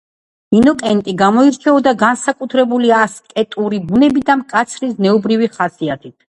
[0.59, 6.21] ინოკენტი გამოირჩეოდა განსაკუთრებული ასკეტური ბუნებით და მკაცრი ზნეობრივი ხასიათით.